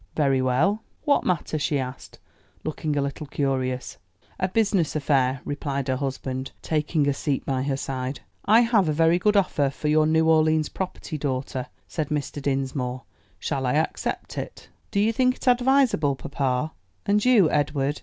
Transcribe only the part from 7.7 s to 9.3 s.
side. "I have a very